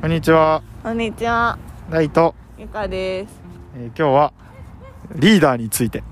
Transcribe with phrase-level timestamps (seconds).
[0.00, 1.58] こんにちは、こんにちは、
[1.90, 3.40] ライト、ゆかです。
[3.76, 4.32] えー今日は
[5.16, 6.02] リーダーについて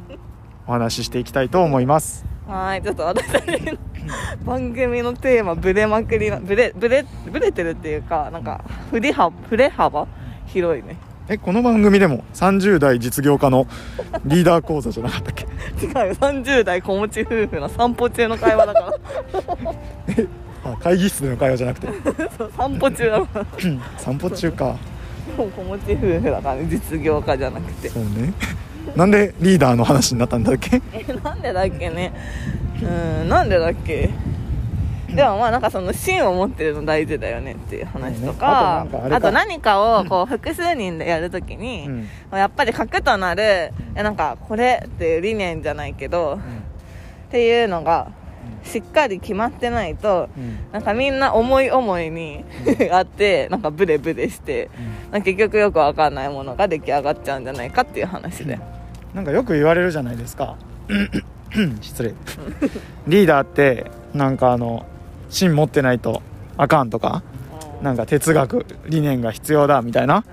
[0.66, 2.24] お話ししていきたいと思います。
[2.46, 3.78] はーい、ちょっと私たちの
[4.44, 10.06] 番組のテーマ、ブレまくりな、ブレ、ブレ、ブレてるっていうか、なんか、振り幅、振れ幅？
[10.46, 10.96] 広いね。
[11.28, 13.66] え、この番組でも30代実業家の
[14.24, 15.44] リーダー講座じゃなかったっけ？
[15.86, 18.92] 違うよ、30代子持ち夫婦の散歩中の会話だから。
[20.64, 21.88] あ、会議室での会話じゃなくて、
[22.38, 23.46] そう散歩中だから。
[23.98, 24.76] 散歩中か。
[25.36, 27.88] もう子持ち夫婦だからね、実業家じゃなくて。
[27.88, 28.32] そうね。
[28.96, 30.80] なんでリーダーの話になったんだっけ？
[30.92, 32.12] え、なんでだっけね？
[32.82, 34.10] うん、なんでだっけ？
[35.14, 43.42] でもまあなんかその芯を持ってるの大事だよねっていう話とか,、ねあとかあと何かをこう複数人でやるときに、うんやっぱり核となる
[43.96, 46.38] えなんかこれっていう理念じゃないけど、
[47.28, 48.12] っていうのが
[48.64, 50.58] しっかり決まってないとうん。
[50.72, 52.44] なんかみんな思い思いに
[52.92, 54.70] あってなんかブレブレして
[55.10, 58.58] なんか結局よくわかんないものが出来上がっちゃうんじゃないかっていう話で、
[59.14, 60.56] なんかよく言われるじゃないですか。
[61.80, 62.14] 失礼。
[63.06, 64.86] リーダーってなんかあの
[65.28, 66.22] 芯持ってないと
[66.56, 67.22] あかんとか
[67.82, 70.24] なんか哲学理念が必要だみたいな。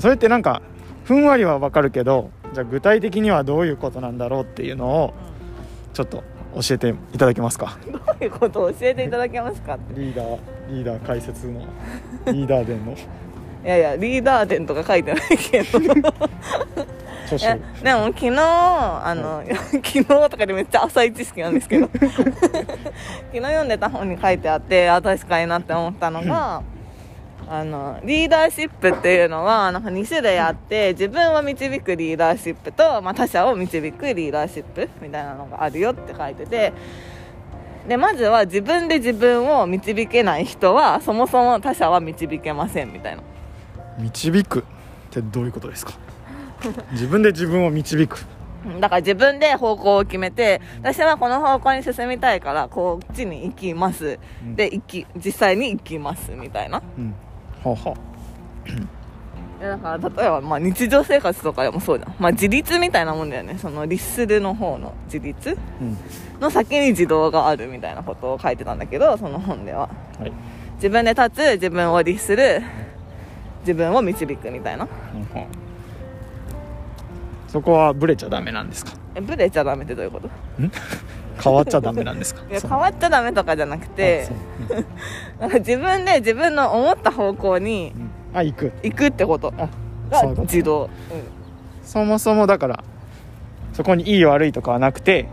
[0.00, 0.62] それってなんか
[1.04, 5.14] ふんわりはわかるけどじゃあ具体的にはどういうことなんだろうっていうのを
[5.94, 6.22] ちょっと
[6.60, 7.78] 教えていただけますか？
[7.90, 8.62] どういうこと？
[8.62, 9.78] を教えていただけますか？
[9.94, 10.38] リーダー
[10.70, 11.60] リーダー解説の
[12.26, 12.92] リーダー伝の？
[13.64, 15.78] いやいやリーダー伝とか書いてないけど。
[17.36, 21.90] いやでも昨日あの、昨日とかでめっちゃ浅い知識なんですけど。
[21.92, 26.62] 昨日読んでた本に書いてあってあ確かになって思ったのが、
[27.50, 36.74] あのリーダーシップっていうのはなんか2種類あって自分を導くリーダーシップと、まあ、他者を導くリーダーシップみたいなのがあるよって書いてて
[37.88, 43.22] でまずは自分で自分を導けない人はそもそも他者は導けませんみたいな。
[43.98, 44.62] 導くっ
[45.10, 45.94] てどういうことですか？
[46.92, 48.18] 自分で自分を導く。
[48.66, 54.56] うんだから自分で方向を決めて私はこの方向に進みたいからこっちに行きます、うん。
[54.56, 56.82] で行き実際に行きますみたいな。
[56.98, 57.14] うん
[57.64, 57.96] はあは
[59.60, 63.58] でだから例えばまあ日常生活とかでもそうじゃん、まあ、自立みたいなもんだよね。
[63.58, 65.96] その律するの方の自立あうん。
[66.40, 69.88] の先に自動があるみたいなことを書いてたんだけどその本では。
[70.20, 70.32] はい。
[70.76, 72.62] 自分で立つ自分を律する
[73.62, 74.84] 自分を導くみたいな。
[74.84, 75.46] うんはあ。
[77.48, 78.92] そこはブレちゃダメなんですか？
[79.16, 80.28] えブレちゃダメってどういうこと？
[81.42, 82.42] 変わっちゃダメなんですか？
[82.50, 84.28] いやそ変わっちゃダメとかじゃなくて
[85.38, 85.40] う。
[85.40, 87.92] なんか自分で自分の思った方向に
[88.32, 88.36] うん。
[88.38, 88.72] あ行く。
[88.82, 89.68] 行くってことあ
[90.10, 90.88] が自動、
[91.82, 92.84] そもそもだから
[93.74, 95.28] そこにいい悪いとかはなくて、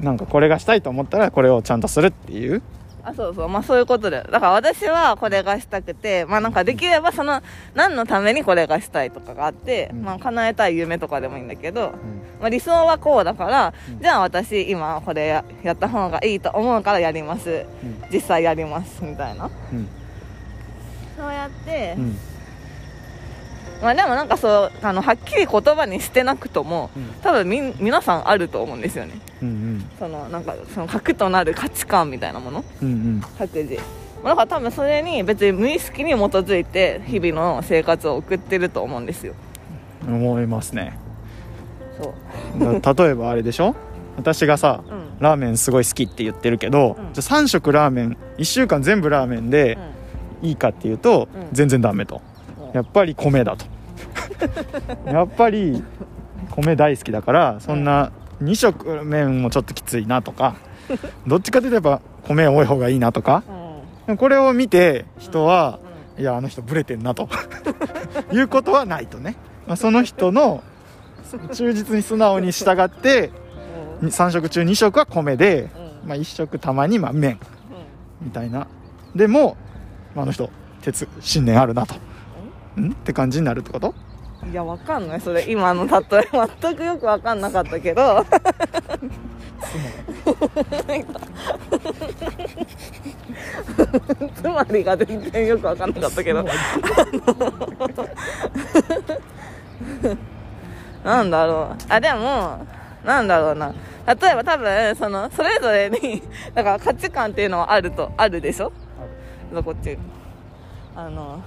[0.00, 2.60] なんかこれがしたいと思ったらこれをちゃんとするっていう
[3.04, 3.48] あそうそう。
[3.48, 4.24] まあそういうことだよ。
[4.24, 7.42] だから私はこれがしたくてまあなんかできればその
[7.74, 10.02] 何のためにこれがしたいとかがあって、うん。
[10.02, 11.94] まあ叶えたい夢とかでもいいんだけど、
[12.40, 14.00] まあ、理想はこうだから、うん。
[14.00, 17.50] じゃあ私今これややった方がいいと思うからやります。
[17.82, 18.02] うん。
[18.12, 19.50] 実際やりますみたいな。
[19.72, 19.88] うん。
[21.16, 22.18] そうやって、うん。
[23.82, 27.10] まあでもなんかそうあのはっきり言葉にしてなくともうん。
[27.20, 32.64] 多分みん皆さんあると思うんですよねうんそのなんかその核となる価値観みたいなもの？
[32.82, 33.22] うんうん。
[33.38, 33.78] 各自。
[34.22, 39.34] まあだから多分それに別に無意識に基づいて日々の生活を送ってると思うんですよ。
[40.06, 40.96] うん思いますね。
[42.00, 42.14] そ
[42.56, 42.82] う。
[42.82, 43.74] だ例えばあれでしょ？
[44.16, 45.02] 私がさ、うん。
[45.20, 47.12] ラーメンすごい好きって言ってるけど、うん。
[47.14, 49.78] じゃあ3食ラーメン1週間全部ラーメンで
[50.42, 51.48] いいかっていうと、うん。
[51.52, 52.20] 全然ダメと。
[52.68, 52.72] う。
[52.72, 53.64] んやっぱり米だと。
[55.10, 55.82] やっぱり
[56.50, 60.56] 米大好きだからそんな2食麺もちょっときついなとか
[61.26, 63.42] どっちかといえば米多い方がいいなとか
[64.08, 64.16] うん。
[64.16, 65.78] これを見て人は、
[66.18, 67.28] いやあの人ブレてんなと。
[68.32, 69.36] いうことはないとね、
[69.66, 70.62] まあ、その人の
[71.52, 73.30] 忠実に素直に従って
[74.02, 74.08] うん。
[74.08, 75.70] 3食中2食は米で、
[76.02, 76.08] うん。
[76.08, 78.66] まあ、1食たまにまあ麺うみたいな。
[79.14, 79.56] でも、
[80.14, 80.50] まあ、あの人
[80.82, 81.94] 鉄信念あるなと。
[82.80, 82.90] ん。
[82.92, 83.88] って感じになるってこと？
[83.88, 83.94] ん
[84.50, 85.20] いやわかんない。
[85.20, 86.28] それ今の例え。
[86.60, 88.24] 全くよくわかんなかったけど。
[94.34, 96.44] つまりが全然よくわかんなかったけど。
[101.04, 101.76] なんだろう。
[101.88, 102.66] あでも
[103.04, 103.72] なんだろうな。
[104.06, 106.22] 例えば多分そのそれぞれに
[106.54, 108.72] だから価値観っていうのはあるとあるでしょ？
[109.64, 109.96] こっち。
[110.94, 111.42] あの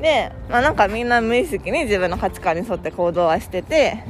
[0.00, 4.04] で、まあ、なんかみんな無意識に自分の価値観に沿って行動はしてて、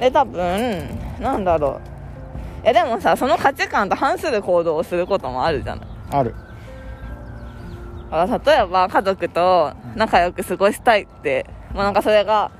[0.00, 0.88] で多分
[1.20, 1.80] なんだろ
[2.62, 2.64] う。
[2.64, 5.86] いやでもさその価値観と反する行動をすることもあるじゃない。
[6.10, 6.34] ある。
[8.10, 12.50] あ例えば家族と仲良く過ごしたいって、まあ、なんかそれが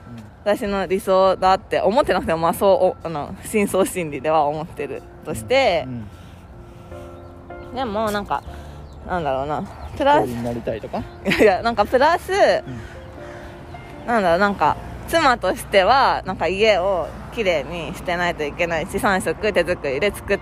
[0.45, 7.75] 私の理想だって思ってなくてもまあそうおあの深層心理では思ってるとしてう、ん。
[7.75, 8.43] でもなんか
[9.07, 9.63] なんだろうな。
[9.97, 11.03] プラスになりたいとか？
[11.41, 12.33] いやなんかプラス、
[14.07, 14.77] なんだろうなんか
[15.09, 20.41] 妻としてはなんか家をきれいにしてないといけないし3食手作りで作っ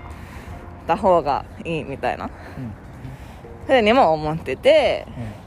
[0.87, 2.31] た方がいいみたいな
[3.67, 5.42] ふうにも思っててうん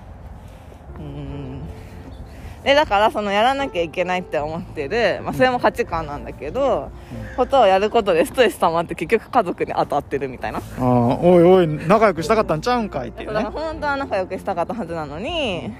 [2.65, 6.89] でだからそのやらなきゃいけないって思ってる、まあ、それも価値観なんだけど、
[7.37, 10.57] ことをやることでストレス溜まって結局家族に当たってるみたいな。
[10.57, 10.83] ああ
[11.17, 15.71] おいおい仲良くしたかったんちゃうんかいっていうだからね本当は仲良くしたかったはずなのに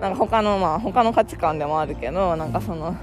[0.00, 2.96] なんか他のまあ他の価値観でもあるけどなんかその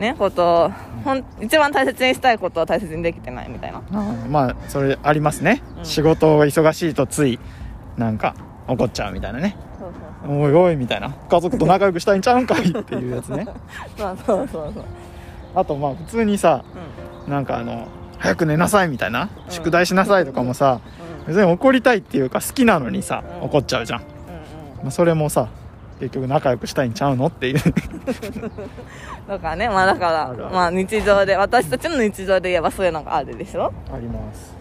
[0.00, 0.70] ねことを
[1.04, 3.80] ほん一番大切にしたいことを大切にできてないみたいな。
[4.28, 5.84] まあそれありますね、うん。
[5.84, 7.38] 仕事が忙しいとつい
[7.96, 8.34] なんか
[8.66, 9.56] 怒っちゃうみたいなね
[10.28, 11.10] おいおいみたいな。
[11.10, 12.62] 家族と仲良くしたいんちゃうんかい。
[12.70, 13.46] っていうやつね。
[13.96, 14.84] そうそうそうそう。
[15.54, 16.64] あとまあ普通にさ
[17.26, 17.32] うん。
[17.32, 17.88] なんかあの
[18.18, 19.50] 早く寝なさいみたいな、うん。
[19.50, 20.80] 宿題しなさいとかもさ
[21.26, 23.44] 別に怒りたいっていうか好きなのにさ、うん。
[23.46, 24.12] 怒っちゃうじゃん、うんうん。
[24.82, 25.48] まあ、それもさ
[26.00, 27.58] 結局仲良くしたいんちゃうのっていう。
[29.28, 33.72] だからねまあだからまあ日常で私たちの日常で言えばそういうのがあるでしょ？
[33.94, 34.56] あります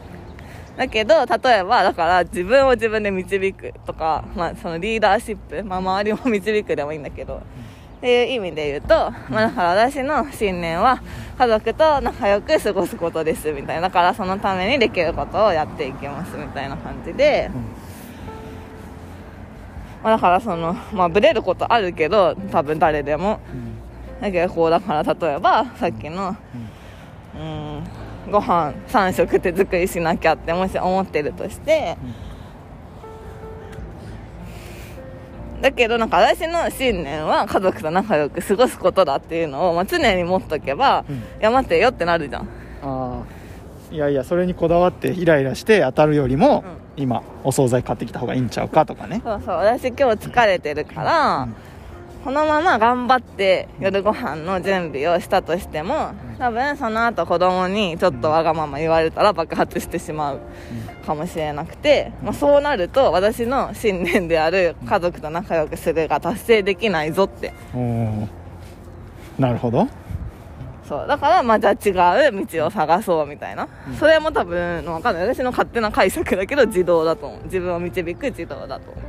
[0.79, 7.41] だけど例えばだから自分を自分で導くとか、まあ、そのリーダーシップ、まあ、周りも導くでもいいんだけど、
[7.97, 11.03] っていう意味で言うと、まあ、だから私の信念は
[11.37, 13.81] 家族と仲良く過ごすことですみたいな。
[13.81, 17.51] だからそのためにできることをやっていきますみたいな感じで、
[20.01, 23.41] まあ、だからそのまあブレることあるけど多分誰でも。
[24.21, 26.37] だけどこうだから例えばさっきの
[27.35, 27.83] うん
[28.29, 31.97] ご飯3食手作りしなきゃってもし思ってるとして、
[35.61, 41.15] だけどなんか私の信念は家族と仲良く過ごすことだっていうのを、まあ、常に持っとけば、うん。
[41.17, 42.43] いや待てよってなるじゃん。
[42.43, 42.47] あ
[42.81, 43.23] あ
[43.93, 46.63] いやいやそれにこだわってイライラして当たるよりも、
[46.95, 49.21] 今お惣菜買ってきた方がいいんちゃうかとかね。
[49.23, 49.55] そうそう。
[49.55, 51.55] 私今日疲れてるから、うん
[52.23, 60.39] このまま頑張って夜ご飯の準備をしたとしても多分その後子供にちょっとわがまま言われたら爆発してしまう
[61.05, 67.53] かもしれなくて、まあ、そうなると私の信念である家族と仲良くするが達成できないぞって。
[69.37, 69.87] なるほど。
[70.87, 71.07] そう。
[71.07, 75.27] だからまあじゃあ違う道を探そうみたいな、それも多分わかんない。
[75.27, 77.43] 私の勝手な解釈だけど自動だと思う。
[77.45, 79.08] 自分を導く自動だと思う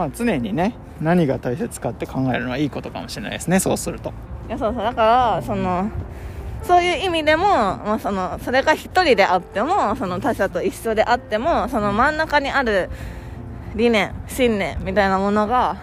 [0.00, 4.14] まあ常にね何が大切かって考えるのはいいことかもしれないですねそうすると。
[4.48, 5.02] いやそうそうだか
[5.36, 5.90] らその
[6.62, 12.88] そういう意味でも、まあ、そのそれが一人であってもその他者と一緒であってもその真ん中にある
[13.74, 15.76] 理念信念みたいなものが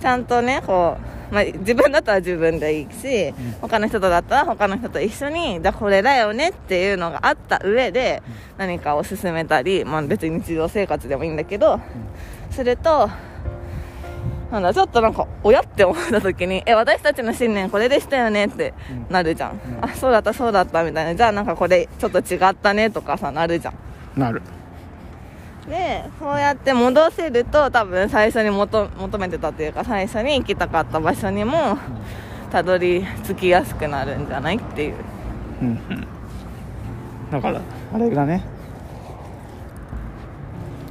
[0.00, 0.96] ちゃんとねこ
[1.30, 8.22] う、まあ、自分だったら自分でいいし、他の人とだったら他の人と一緒にじゃあこれだよねっていうのがあった上で
[8.56, 11.80] 何かを進めたり、まあ、別に日常生活でもいいんだけど、
[12.50, 13.10] すると
[14.50, 18.72] なんだちょっとなんか親って思った時にえ私たちの信念これでしたよねって
[19.10, 19.84] なるじゃん、うん。
[19.84, 21.14] あそうだったそうだったみたいな。
[21.14, 23.74] じゃあなんかこれちょっと違ったねとかさなるじゃん。
[24.20, 24.40] なる。
[25.68, 31.76] でそうやって戻せると多分最初に求求めてたっていうか最初に行きたかった場所にも
[32.50, 34.94] たどり着きやすくなるんじゃないっていう。
[35.60, 36.06] うんうん。
[37.30, 37.60] だから
[37.92, 38.42] あれだね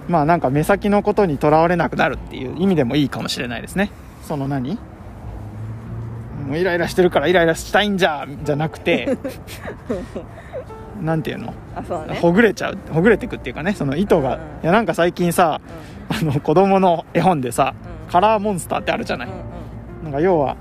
[0.08, 3.92] まあなんか目先のことにとらわれなくなるっていう意味でもいいかもしれないですね。
[4.24, 4.78] その何？
[6.48, 9.18] もうイライラしてるからイライラしたいんじゃじゃなくて。
[11.02, 11.54] なんていうの？
[12.08, 12.20] ね。
[12.22, 14.64] ほぐれちゃうほぐれてくっていうかねその意図が、うん。
[14.64, 15.62] いやなんか最近さ
[16.10, 18.12] あの子供の絵本でさ、うん。
[18.12, 19.48] カラーモンスターってあるじゃない、うんうん
[20.04, 20.56] なんか要は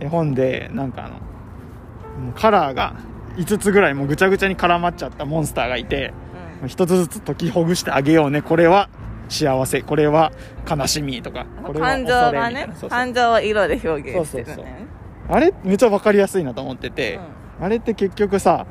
[0.00, 2.96] 絵本でなんかあのカラーが
[3.36, 6.12] 5つぐらいもうぐちゃぐちゃに絡まっちゃったモンスターがいて。
[6.24, 6.29] うん
[6.66, 8.42] 一つずつ解きほぐしてあげようね。
[8.42, 8.88] これは
[9.28, 9.82] 幸せ。
[9.82, 10.32] これは
[10.68, 11.46] 悲しみとか。
[11.64, 14.86] これは感情がね感情を色で表現してるんだよね
[15.28, 17.20] あれめっちゃ分かりやすいなと思ってて、
[17.60, 18.66] あれって結局さ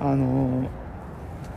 [0.00, 0.68] あのー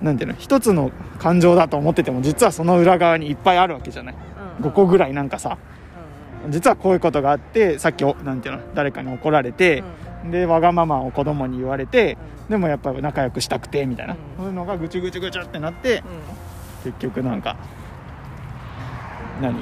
[0.01, 4.15] なんていうの一つの感情だと思ってても実はその裏側にいっぱいあるわけじゃない。
[4.59, 4.65] うん。
[4.65, 5.57] 5個ぐらいなんかさ。
[6.45, 6.51] うん。
[6.51, 9.83] 実はこういうことがあってさっきおなんていうの誰かに怒られて、
[10.25, 12.17] でわがままを子供に言われて、
[12.49, 14.19] でもやっぱ仲良くしたくてみたいな、うん。
[14.38, 16.03] そういうのがぐちゅぐちゅぐちゅってなって
[16.83, 17.55] 結局なんか
[19.41, 19.55] 何？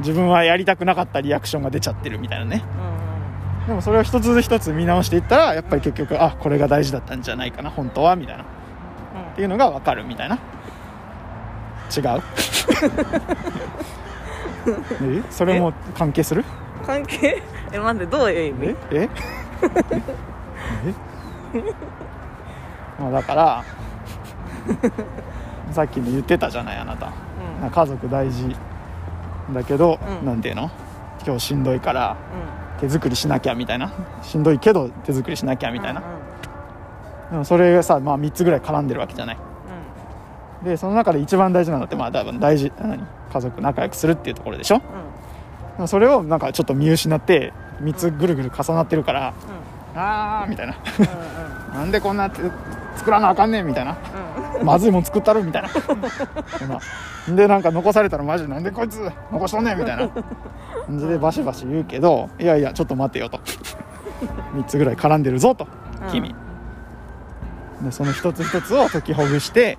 [0.00, 2.62] 自分はやりたくなかったリアクションが出ちゃってるみたいなね。
[2.78, 3.66] うんうん。
[3.66, 8.44] でもそれを一つ一つ見直していったらやっぱり結局あこれが大事だったんじゃないかな本当はみたいな。
[8.44, 8.46] っ
[9.36, 10.38] ていうのが分かるみたいな。
[11.96, 12.22] 違う？
[15.02, 15.22] え？
[15.30, 16.44] それも関係する？
[16.84, 17.42] 関係？
[17.72, 18.66] え待ってどういう意味？
[18.68, 19.02] ええ？
[19.02, 19.08] え？
[22.98, 23.64] まあだから
[25.72, 27.12] さっきも言ってたじゃないあなた。
[27.62, 27.70] うん。
[27.70, 28.54] 家族大事
[29.52, 30.26] だけど、うん。
[30.26, 30.70] なんていうの？
[31.24, 32.16] 今日しんどいから
[32.78, 33.90] う手作りしなきゃみたいな。
[34.22, 37.30] しんどいけど手作りしなきゃんみたいな、うんうん。
[37.32, 39.36] でもそれがさ、まあ、3つぐらい絡んでるわけじゃない。
[40.64, 42.98] でその中で一番大事なのってまあ多分大事何？
[43.32, 44.80] 家族仲良くするっていうところでしょ？
[45.78, 45.88] うん。
[45.88, 47.52] それをなんかちょっと見失って
[47.82, 49.34] 3つぐるぐる重なってるから、
[49.94, 50.76] あーみたいな。
[50.98, 51.74] うんうん。
[51.74, 52.40] なんでこんなって
[52.96, 53.96] 作らなあかんねんみたいな。
[54.58, 54.66] うん。
[54.66, 57.34] まずいもん作ったるみたいな。
[57.34, 59.00] でなんか残されたらマジなんでこいつ
[59.32, 60.08] 残しとんねんみたいな。
[60.08, 63.40] 感じでバシバシ言うけどいやいやちょっと待てよと。
[64.54, 65.66] 3つぐらい絡んでるぞと。
[66.02, 66.10] うん。
[66.10, 66.34] 君、
[67.82, 69.76] でその一つ一つを解きほぐして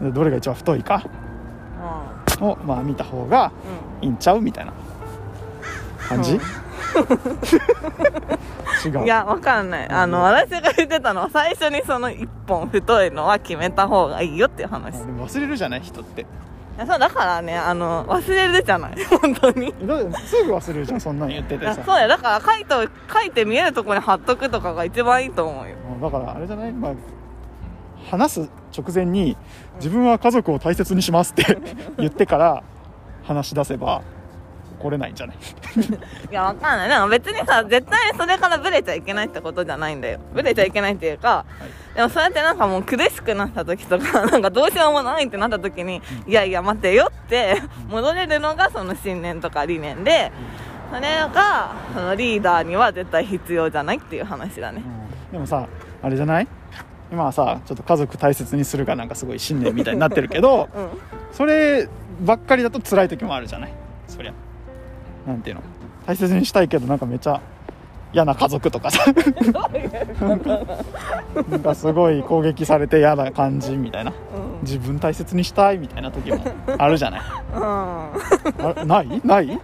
[0.00, 1.04] でどれが一番太いか
[2.40, 2.46] うん。
[2.46, 3.52] をまあ見た方が
[4.00, 4.72] いいんちゃうみたいな
[6.08, 6.40] 感じ、
[8.84, 9.04] 違う。
[9.04, 9.88] いやわかんない。
[9.88, 14.96] あの私が言ってたのは最初にその1本太いのは決めた方がいいよっていう話。
[14.96, 15.80] いでも忘れるじゃない？
[15.80, 16.26] 人って。
[16.78, 18.92] やそうだからねあの忘れるじゃない。
[19.20, 19.74] 本当に。
[19.86, 21.78] だってすぐ忘れるじゃんそんなん言っててさ。
[21.84, 22.08] そうや。
[22.08, 22.74] だから書いて
[23.12, 25.76] 書いて見えるところに貼っとくとかが一番いいと思うよ。
[26.00, 26.92] だからあれじゃない、まあ、
[28.10, 29.36] 話す直前に
[29.76, 31.58] 自分は家族を大切にしますって
[31.98, 32.62] 言ってから
[33.24, 34.00] 話し出せば
[34.80, 35.36] 怒れないんじゃない？
[36.30, 36.88] いやわかんない。
[36.88, 40.20] でも別にさ絶対にそれからブレちゃいけないってことじゃないんだよ。
[40.34, 41.44] ブレちゃいけないっていうか、
[41.94, 50.32] でもそうやってなんかもう苦しくなった時とか なんかどうしようもないってなった時に、いやいや待てよって戻れるのがその信念とか理念で、
[50.92, 54.82] それがそのリーダーには絶対必要じゃないっていう話だね。
[55.30, 55.66] でもさ
[56.02, 56.48] あれじゃない？
[57.12, 60.88] 今はさちょっと家族大切にするがなんかすごい信念みたいになってるけど うん。
[61.32, 61.88] それ
[62.20, 63.72] ばっかりだと辛い時もあるじゃない？
[64.06, 64.32] そりゃ
[65.26, 65.62] なんていうの？
[66.06, 67.40] 大切にしたいけどなんかめっちゃ
[68.12, 69.04] 嫌な家族とかさ。
[71.48, 74.12] なんかすごい攻撃されて嫌な感じみたいな。
[74.62, 76.44] 自分大切にしたいみたいな時も
[76.78, 77.20] あるじゃない？
[78.82, 79.20] うん、ない？
[79.24, 79.60] ない？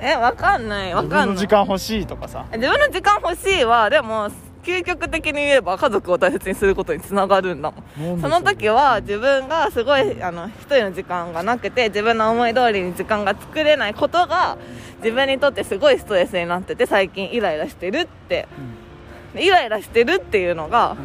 [0.00, 0.94] えわかんない。
[0.94, 1.34] わ自かんない。
[1.34, 2.44] 分の時間欲しいとかさ。
[2.52, 4.28] 自分の時間欲しいはでも
[4.62, 8.20] 究極的に言えば家族を大切にすることにつながるんだもん。
[8.20, 14.58] その時は自分がすごいあの一人の時間がなくて自分の思い通りに時間が作れないことが
[15.02, 18.48] 自分にとってすごいストレスになってて最近イライラしてるって。
[19.34, 20.96] でイライラしてるっていうのが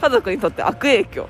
[0.00, 1.28] 家族にとって悪影響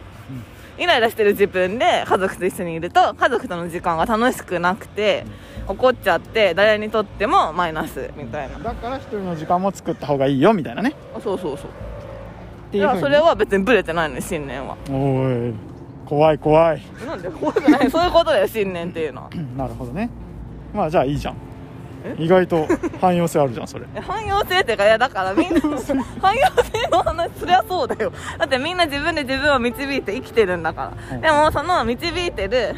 [0.80, 5.24] イライラしてる自分で家族と一緒にいると家族との時間が楽しくなくて
[5.68, 8.58] 怒っちゃって誰にとってもマイナスみたいな。
[8.58, 10.94] だから一人の時間も作った方がいいよみたいなね。
[11.14, 11.70] あそうそうそう。
[11.70, 14.76] っていうそれは別にブレてないのよ信念は。
[14.90, 15.54] おい
[16.08, 16.82] 怖い怖い。
[17.06, 17.90] なんでこうじゃない？
[17.92, 19.30] そういうことだよ信念っていうのは。
[19.56, 20.08] なるほどね。
[20.74, 21.34] まあじゃあいいじゃん。
[21.34, 21.38] え
[22.18, 22.66] 意外と
[23.00, 23.86] 汎用性あるじゃんそれ。
[23.94, 28.12] え 汎用性っていうかいやだからみんな 汎用性の話そりゃそうだよ。
[28.38, 31.20] だってみんな自分で自分を導いて生きてるんだから、うん。
[31.20, 32.74] でもその導いてる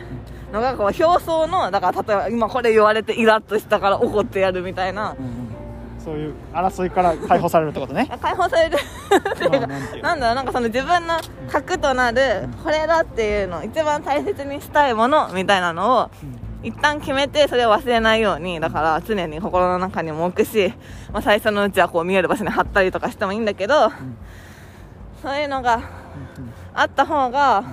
[0.52, 5.14] のがこう表層のだから例えば今これ言われてイラッとしたから怒ってやるみたいな。
[6.04, 8.10] そういう争いから解放されるってことね。
[8.20, 8.76] 解放される。
[8.76, 9.66] っていうか
[10.02, 11.14] なんだろうなんかその自分の
[11.48, 16.10] 核となるこれだっていうの一番大切にしたいものみたいなのを
[16.62, 20.72] 一旦決めてそれを忘れないようにだから常に心の中にも置くし、
[21.12, 23.90] まあ、最初のうちはこう見える場所に貼ったりとかしてもいいんだけど、
[25.22, 25.82] そういうのが
[26.74, 27.64] あった方が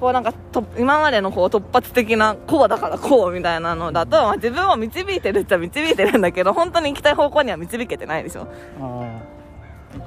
[0.00, 8.48] こうなんかと今までのこう突発的なこうだからこうみたいなのだと、まあ、自分を導いてるっちゃ導いてるんだけど本当に行きたい方向には導けてないでしょ。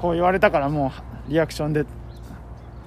[0.02, 0.92] こう言われたからも
[1.28, 1.86] うリアクションで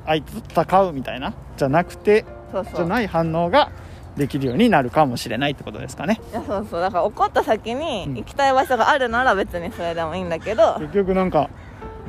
[0.04, 2.74] 相手と戦うみたいなじゃなくてそうそう。
[2.76, 3.72] じゃない反応が
[4.16, 6.20] できるようになるかもしれないってことですかね。
[6.30, 6.80] いやそうそう。
[6.80, 11.48] だから怒った先に行きたい場所があるなら別にそれでもいいんだけど、結局なんか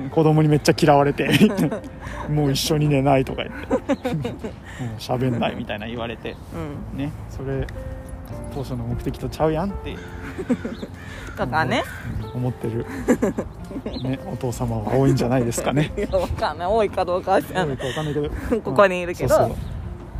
[0.10, 1.30] 子供にめっちゃ嫌われて
[2.30, 4.28] もう一緒に寝ないとか言って。
[4.82, 6.36] もう喋んないみたいな言われて。
[6.94, 6.98] うん。
[6.98, 7.12] ね。
[7.30, 7.68] それ
[8.54, 9.96] 当初の目的とちゃうやんって。
[11.38, 11.84] とかね、
[12.34, 12.86] 思ってる、
[14.04, 15.92] ね、お父様は多いんじゃないですかね。
[15.98, 16.68] いやわかんない。
[16.68, 17.78] 多いかどうかは知らない。
[17.78, 18.62] 多いかわかんないけど。
[18.62, 19.36] ここにいるけど。
[19.36, 19.58] そうそう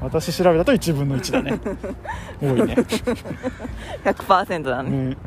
[0.02, 1.60] 私調べたと1分の1だね。
[2.42, 2.76] 多いね。
[4.04, 4.90] 100%だね。
[4.90, 5.18] ね。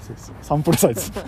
[0.00, 0.34] そうそう。
[0.42, 1.12] サンプルサイズ。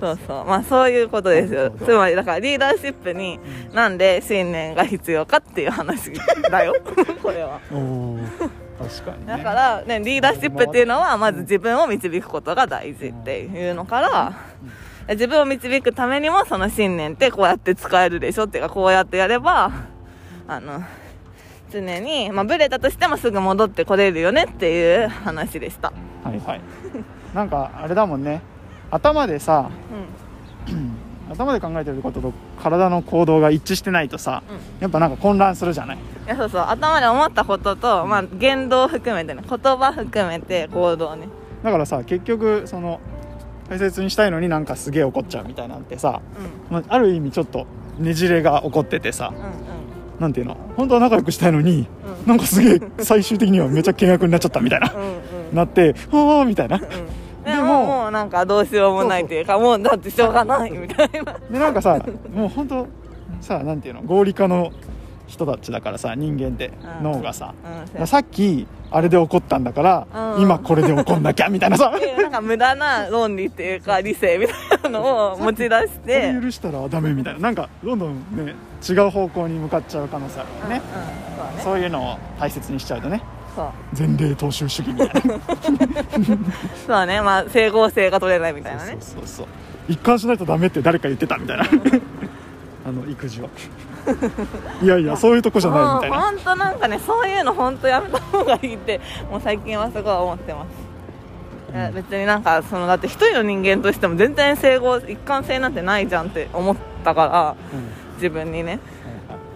[0.00, 0.44] そうそう。
[0.46, 1.70] まあそういうことですよ。
[1.70, 3.38] つまりだからリーダーシップに
[3.72, 6.12] なんで信念が必要かっていう話
[6.50, 6.74] だよ。
[7.22, 7.60] これは。
[8.78, 14.32] 確かに、ね、だから、ね、リーダーシップっていうのはまず自分を導くことが大事っていうのから
[15.08, 19.72] 自分を導くためにもその信念ってこうやって使えるでしょっていうかこうやってやれば
[20.46, 20.82] あの
[21.70, 25.92] 常に、まあ、ブレたとしてもすぐ戻ってこれるよねっていう話でした。
[26.22, 26.60] はいはい。
[27.34, 28.42] なんかあれだもんね。
[28.90, 29.70] 頭でさ
[30.70, 32.32] う頭で考えてることと
[32.62, 34.56] 体の行動が一致してないとさ、うん。
[34.80, 35.96] やっぱなんか混乱するじゃない。
[35.96, 36.60] んいやそうそう。
[36.62, 41.28] 頭で思ったことと、まあ、言動含めてね言葉含めて行動ね。
[41.62, 43.00] だからさ結局その
[43.72, 46.20] 大切にしたいのになんかすげえ怒っちゃうみたいなんてさ、
[46.70, 46.74] うん。
[46.74, 47.66] まあ、ある意味ちょっと
[47.98, 49.42] ねじれが起こっててさうんうん。
[50.20, 50.56] なんていうの？
[50.76, 51.86] 本当は仲良くしたいのに、
[52.20, 52.26] うん。
[52.26, 55.54] なんかすげえ最終的にはめちゃ険悪になっちゃったみたいな、うんうん。
[55.54, 56.76] なってはあみたいな。
[56.76, 56.82] うん。
[57.44, 61.38] ででもももうなんかどうしようもないっていうかもうだってしょうがないみたいな。
[61.50, 61.98] でなんかさ
[62.32, 62.86] もう本当
[63.40, 64.02] さなんていうの？
[64.02, 64.70] 合理化の
[65.32, 66.70] 人たちだからさ人間って
[67.00, 67.12] うん。
[67.12, 67.54] 脳がさ、
[67.98, 69.80] うんさっきあれで怒ったんだか
[70.12, 70.42] ら、うん。
[70.42, 71.90] 今これで怒んなきゃみたいなさ。
[71.90, 77.40] なんか無駄な論理っていうか理性みたいなのを持ち出しこてれ許したらダメみたいな。
[77.40, 78.54] なんかどんどんね
[78.86, 81.62] 違う方向に向かっちゃう可能性あるよね、うんうん、そうね。
[81.62, 83.22] そういうのを大切にしちゃうとね
[83.56, 83.70] そう。
[83.98, 85.12] 前例踏襲主義みたいな。
[86.86, 87.22] そうね。
[87.22, 88.98] まあ整合性が取れないみたいなね。
[89.00, 89.46] そうそうそう
[89.88, 91.64] 一貫しないとダメって誰か言ってたみたいな
[92.84, 93.48] あの育児は
[94.82, 96.20] いやいやそういうとこじゃないみたいな。
[96.22, 100.66] 本当なんかねそういうの本当やめた方がいいってもう最近はすごい思ってま
[101.70, 108.02] す、いや別になんかそのだって一人の人間としても全然整合一貫性なんてないじゃんって思ったからうん。
[108.22, 108.78] 自分にね。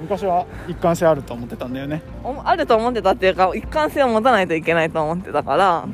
[0.01, 2.03] 昔は一貫性あると思ってたんだよね。
[2.25, 5.85] おあると思ってたっていうか一貫性を持たないといけないと思ってたから。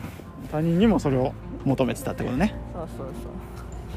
[0.51, 1.33] 他人にもそれを
[1.65, 2.55] 求めてたってことね。
[2.75, 3.32] そうそう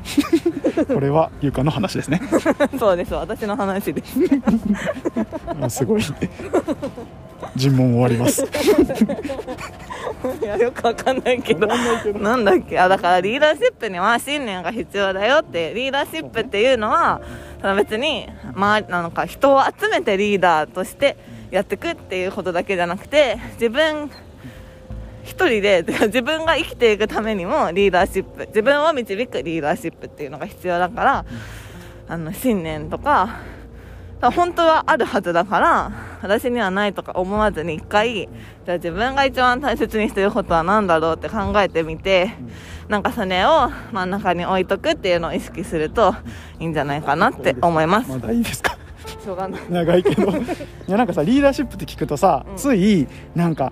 [0.94, 2.22] これはゆかの話ですね。
[2.80, 3.14] そうです。
[3.14, 4.18] 私の話です。
[5.62, 6.02] あすごい。
[7.56, 8.44] 尋問終わります。
[10.42, 11.68] いやよくわかんないけど。
[11.68, 12.80] なんだっけ？
[12.80, 15.74] あだからリーダーシップには信念が必要だよって。
[15.74, 17.22] リーダーシップっていうのは
[17.62, 21.18] その別に、まあ、なんか人を集めてリーダーとして
[21.52, 24.10] やっていくっていうことだけじゃなくて自分
[25.26, 31.26] 一人で 自分が生きていくためにもリーダーシップ自分を導くリーダーシップっていうのが必要だから、
[32.08, 33.30] あの信念とか
[34.22, 42.32] 本当はあるはずだから私にはないとか思わずに一回じゃあ自分が一番大切にしてることは何だろうって考えてみて、
[42.88, 46.16] なんかそれを真ん中に置いとくっていうのを意識すると
[46.60, 48.10] いいんじゃないかなって思います。
[48.12, 48.78] まだいいですか？
[49.24, 49.62] しょうがない。
[49.70, 50.32] 長いけど。
[50.32, 50.36] い
[50.88, 52.58] やなんかさリーダーシップって聞くとさ、うん。
[52.58, 53.72] ついなんか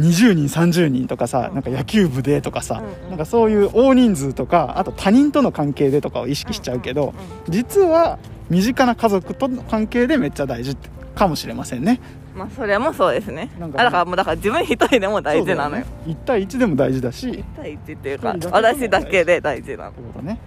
[0.00, 1.54] 20人30人とかさ、うん。
[1.54, 7.14] なんか野球部でとかさ、なんかそういう大人数とかあと他人との関係でとかを意識しちゃうけど、
[7.48, 12.00] 実は身近な家族との関係でめっちゃ大事ってかもしれませんね。
[12.34, 13.50] まあそれもそうですね。
[13.58, 13.82] なんかね。
[13.82, 15.84] あだからもうだから自分一人でも大事なのよ。
[16.06, 19.92] 1対1でも大事だしって1対1っていうか私だけで大事なの。
[19.92, 20.38] ことね。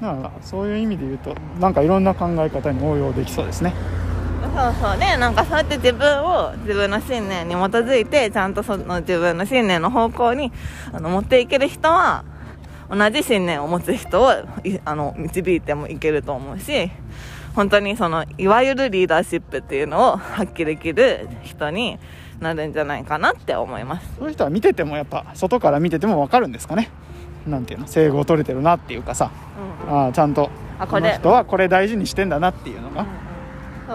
[0.00, 3.74] だからそういう意味で言うとなんかいろんな考え方に応用できそうですね
[4.42, 4.98] そうそう。
[4.98, 10.52] でなんかそうやって自分を自分の信念に基づいてちゃんとその自分の信念の方向に
[10.92, 12.24] あの持っていける人は
[12.90, 14.32] 同じ信念を持つ人を
[14.64, 16.90] いあの導いてもいけると思うし
[17.54, 21.98] 本当にそのいわゆるリーダーシップっていうのを発揮できる人に
[22.40, 24.06] なるんじゃないかなって思います。
[24.18, 26.90] そういう人は見ててもやっぱ外から見てても分かるんですかね。
[27.46, 29.30] なんていうの整合取れてるなっていうかさ。
[29.86, 29.94] うん。
[29.94, 31.10] うんああちゃんとこあこれ。
[31.10, 33.02] の人はこれ大事にしてんだなっていうのが。
[33.02, 33.29] そう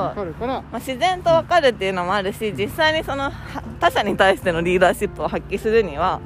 [0.01, 0.53] 分かるから。
[0.61, 6.19] まあ、自然と分かるっていうのもあるし実際にそのは他者に対してのリーダーシップを発揮するには、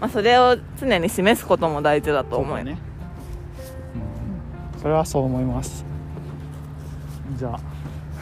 [0.00, 2.64] まあ、それを常に示すことも大事だと思うよ。
[2.64, 2.78] ね、
[4.74, 4.80] うん。
[4.80, 5.84] それはそう思います。
[7.36, 7.74] じゃあ。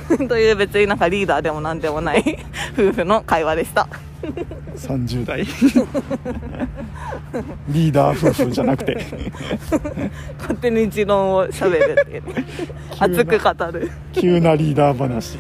[0.29, 2.39] という別になんかリーダーでもなんでもない
[2.75, 3.89] 夫婦の会話でした
[4.77, 5.45] 30代。
[7.69, 9.07] リーダー夫婦じゃなくて。
[10.39, 12.45] 勝手に持論をしゃべるっていうね。
[12.99, 13.91] 熱く語る。
[14.13, 15.39] 急なリーダー話。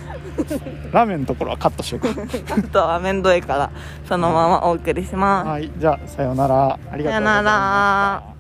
[0.92, 2.00] ラーメンのところはカットしよう。
[2.00, 2.08] か
[2.50, 3.70] あとは面倒いから
[4.08, 6.78] そのままお送りします、はいじゃあさようなら。
[6.90, 8.31] ありがとうございました